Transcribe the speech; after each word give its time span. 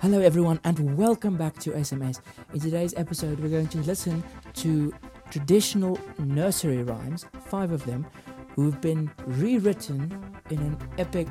Hello, 0.00 0.20
everyone, 0.20 0.60
and 0.62 0.96
welcome 0.96 1.36
back 1.36 1.58
to 1.58 1.72
SMS. 1.72 2.20
In 2.54 2.60
today's 2.60 2.94
episode, 2.96 3.40
we're 3.40 3.48
going 3.48 3.66
to 3.66 3.78
listen 3.78 4.22
to 4.54 4.94
traditional 5.28 5.98
nursery 6.20 6.84
rhymes, 6.84 7.26
five 7.46 7.72
of 7.72 7.84
them, 7.84 8.06
who've 8.54 8.80
been 8.80 9.10
rewritten 9.26 10.40
in 10.50 10.58
an 10.60 10.78
epic, 10.98 11.26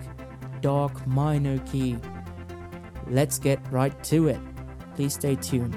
dark 0.59 1.07
minor 1.07 1.59
key. 1.59 1.97
Let's 3.07 3.39
get 3.39 3.61
right 3.71 4.03
to 4.03 4.27
it. 4.27 4.39
Please 4.95 5.13
stay 5.13 5.38
tuned. 5.38 5.73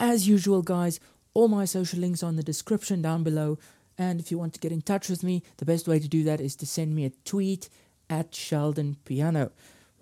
As 0.00 0.26
usual, 0.26 0.62
guys, 0.62 0.98
all 1.34 1.48
my 1.48 1.66
social 1.66 2.00
links 2.00 2.22
are 2.22 2.30
in 2.30 2.36
the 2.36 2.42
description 2.42 3.02
down 3.02 3.22
below. 3.22 3.58
And 3.98 4.18
if 4.18 4.30
you 4.30 4.38
want 4.38 4.54
to 4.54 4.60
get 4.60 4.72
in 4.72 4.80
touch 4.80 5.10
with 5.10 5.22
me, 5.22 5.42
the 5.58 5.66
best 5.66 5.86
way 5.86 5.98
to 5.98 6.08
do 6.08 6.24
that 6.24 6.40
is 6.40 6.56
to 6.56 6.66
send 6.66 6.94
me 6.94 7.04
a 7.04 7.12
tweet 7.26 7.68
at 8.08 8.34
Sheldon 8.34 8.96
Piano. 9.04 9.52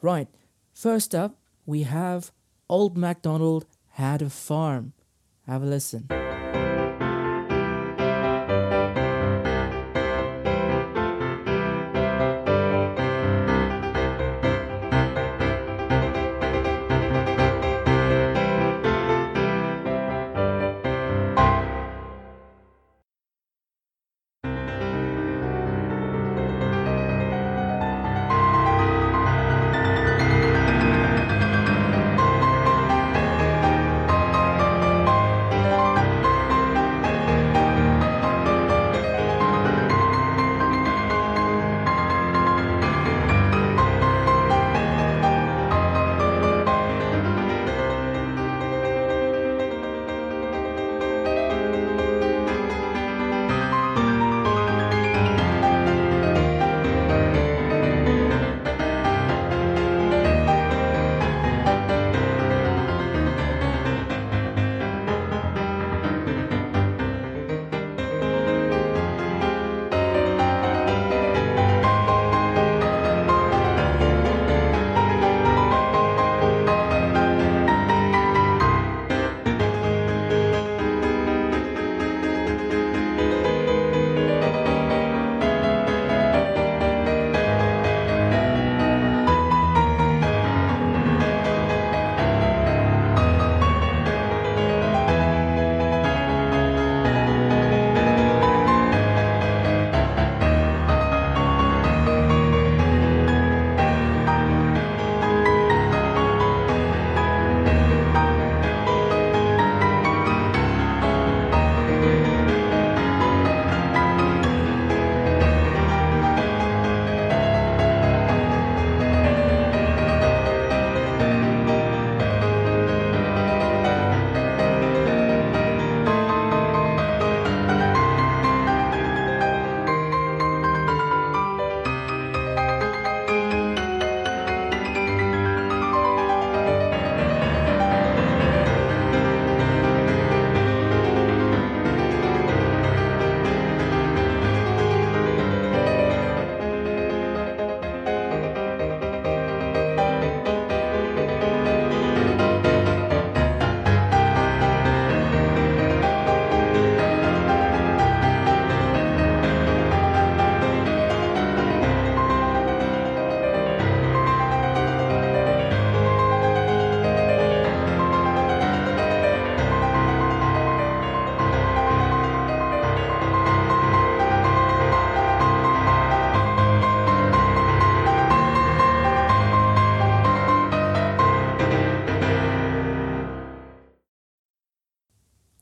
Right, 0.00 0.28
first 0.72 1.16
up, 1.16 1.36
we 1.66 1.82
have 1.82 2.30
Old 2.68 2.96
MacDonald 2.96 3.66
Had 3.94 4.22
a 4.22 4.30
Farm. 4.30 4.92
Have 5.48 5.64
a 5.64 5.66
listen. 5.66 6.27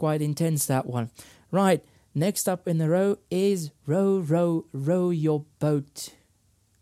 Quite 0.07 0.23
intense, 0.23 0.67
that 0.67 0.87
one. 0.87 1.11
Right, 1.51 1.85
next 2.15 2.49
up 2.49 2.69
in 2.69 2.79
the 2.79 2.89
row 2.89 3.19
is 3.29 3.73
Row, 3.89 4.19
Row, 4.19 4.65
Row 4.73 5.11
Your 5.11 5.45
Boat. 5.59 6.11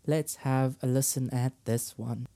Let's 0.05 0.35
have 0.35 0.75
a 0.83 0.85
listen 0.85 1.31
at 1.31 1.53
this 1.65 1.97
one. 1.97 2.27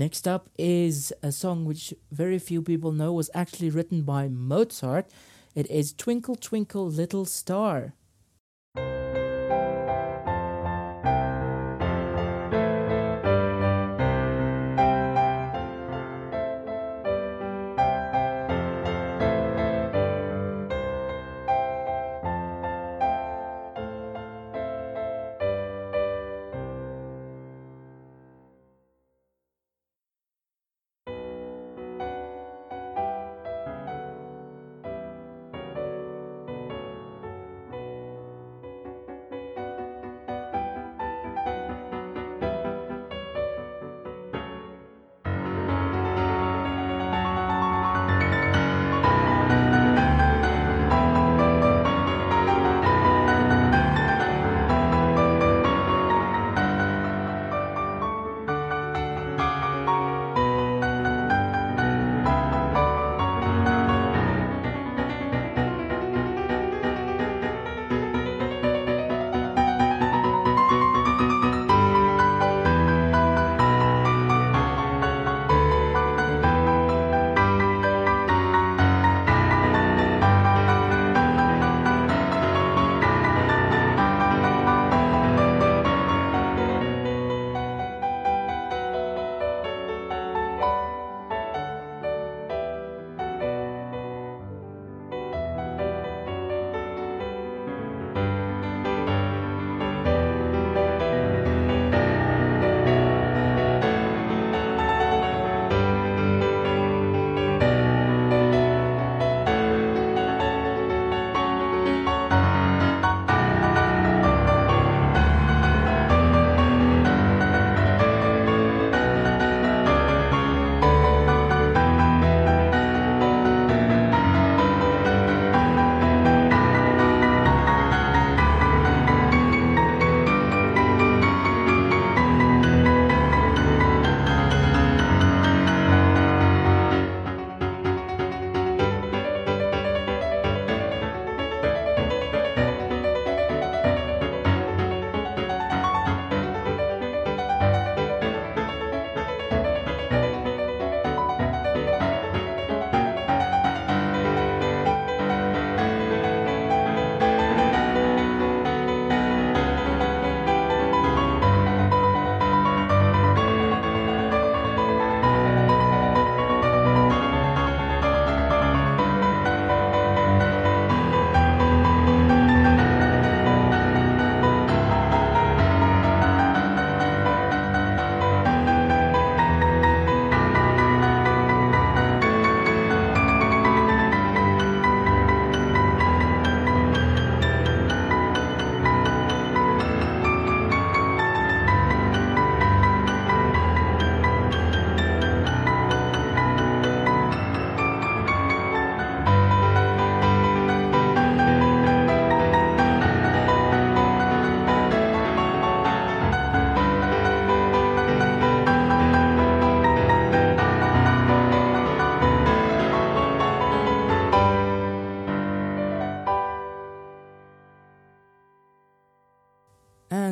Next 0.00 0.26
up 0.26 0.48
is 0.56 1.12
a 1.22 1.30
song 1.30 1.66
which 1.66 1.92
very 2.10 2.38
few 2.38 2.62
people 2.62 2.90
know 2.90 3.12
was 3.12 3.28
actually 3.34 3.68
written 3.68 4.00
by 4.00 4.28
Mozart. 4.28 5.10
It 5.54 5.70
is 5.70 5.92
Twinkle 5.92 6.36
Twinkle 6.36 6.86
Little 6.86 7.26
Star. 7.26 7.92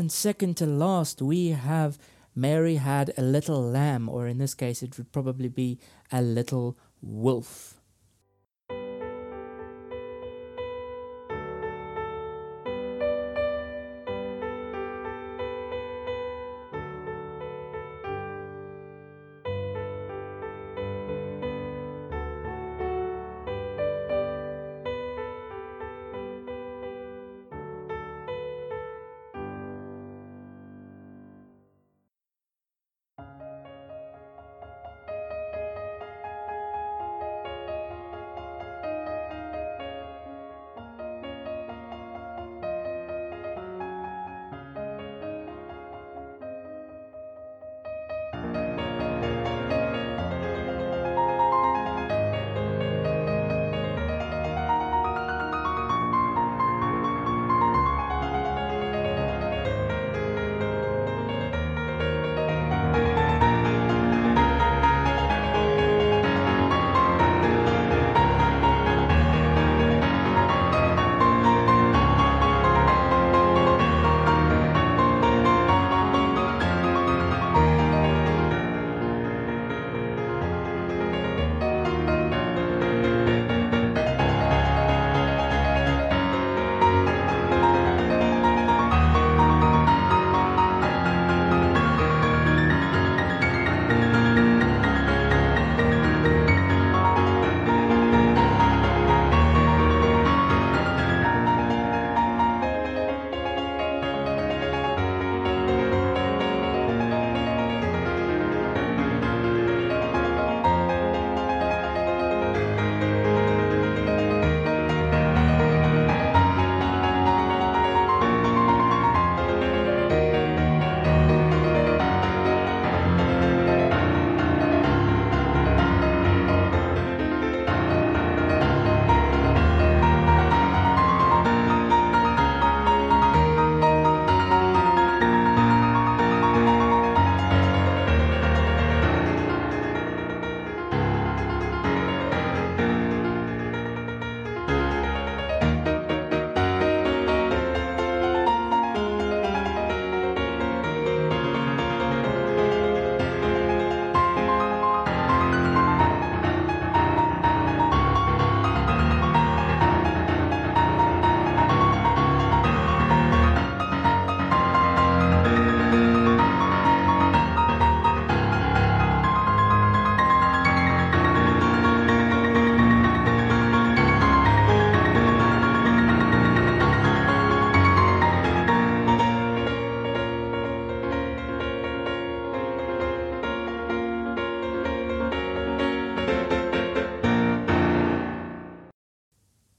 And 0.09 0.13
second 0.15 0.57
to 0.57 0.65
last, 0.65 1.21
we 1.21 1.49
have 1.49 1.99
Mary 2.35 2.77
had 2.77 3.13
a 3.19 3.23
little 3.23 3.61
lamb, 3.61 4.09
or 4.09 4.27
in 4.27 4.39
this 4.39 4.55
case, 4.55 4.83
it 4.83 4.97
would 4.97 5.13
probably 5.13 5.51
be 5.51 5.79
a 6.11 6.23
little 6.23 6.79
wolf. 7.03 7.78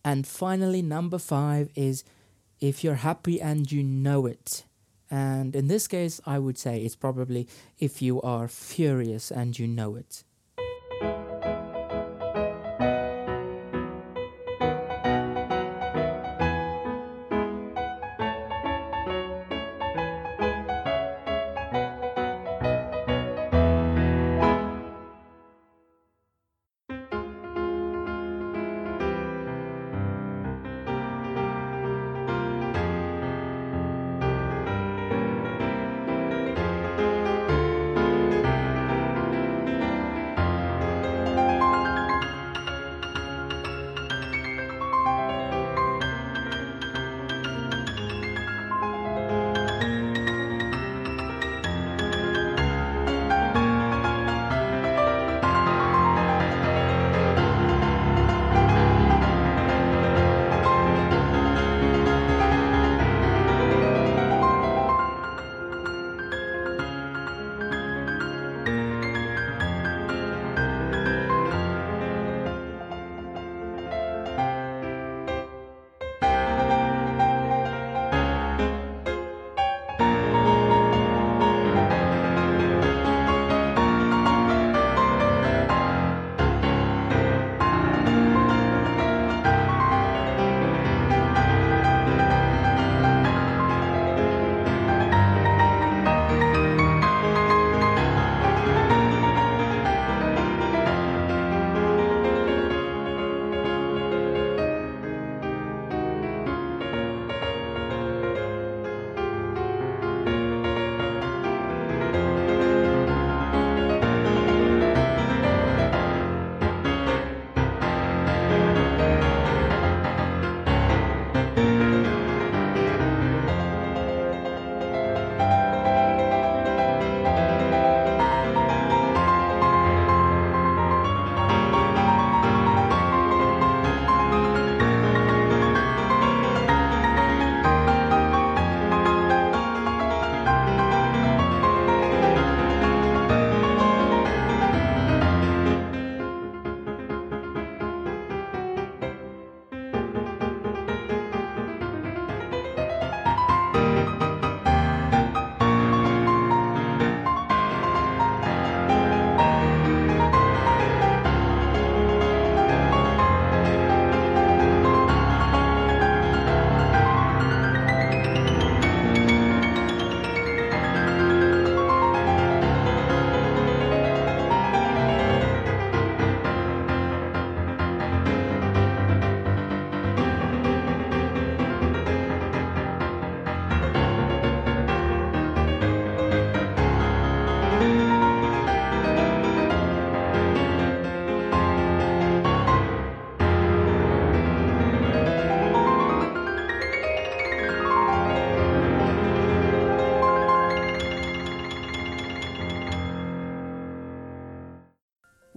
And 0.04 0.26
finally, 0.26 0.82
number 0.82 1.18
five 1.18 1.70
is 1.76 2.04
if 2.60 2.84
you're 2.84 2.96
happy 2.96 3.42
and 3.42 3.72
you 3.72 3.84
know 3.84 4.26
it. 4.26 4.64
And 5.12 5.56
in 5.56 5.68
this 5.68 5.88
case, 5.88 6.22
I 6.26 6.40
would 6.40 6.58
say 6.58 6.82
it's 6.82 6.96
probably 6.96 7.48
if 7.80 8.02
you 8.02 8.22
are 8.22 8.48
furious 8.48 9.32
and 9.32 9.58
you 9.58 9.68
know 9.68 9.96
it. 9.96 10.24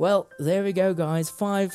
Well, 0.03 0.29
there 0.41 0.65
we 0.65 0.73
go, 0.73 0.93
guys. 0.95 1.31
Five 1.31 1.73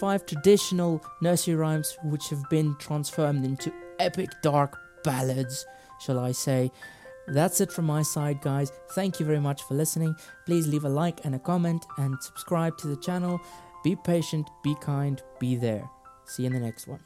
five 0.00 0.24
traditional 0.24 1.04
nursery 1.20 1.56
rhymes 1.56 1.94
which 2.04 2.30
have 2.30 2.48
been 2.48 2.74
transformed 2.78 3.44
into 3.44 3.70
epic 3.98 4.30
dark 4.42 4.78
ballads, 5.04 5.66
shall 6.00 6.18
I 6.18 6.32
say. 6.32 6.70
That's 7.28 7.60
it 7.60 7.70
from 7.70 7.84
my 7.84 8.00
side, 8.00 8.40
guys. 8.40 8.72
Thank 8.92 9.20
you 9.20 9.26
very 9.26 9.40
much 9.40 9.62
for 9.64 9.74
listening. 9.74 10.16
Please 10.46 10.66
leave 10.66 10.86
a 10.86 10.88
like 10.88 11.26
and 11.26 11.34
a 11.34 11.38
comment 11.38 11.84
and 11.98 12.16
subscribe 12.22 12.78
to 12.78 12.86
the 12.86 12.96
channel. 12.96 13.38
Be 13.84 13.94
patient, 13.94 14.48
be 14.64 14.74
kind, 14.80 15.22
be 15.38 15.54
there. 15.54 15.86
See 16.24 16.44
you 16.44 16.46
in 16.46 16.54
the 16.54 16.60
next 16.60 16.86
one. 16.86 17.00